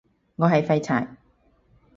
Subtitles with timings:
[0.37, 1.15] 我係廢柴